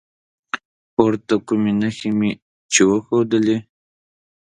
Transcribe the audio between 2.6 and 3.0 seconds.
چې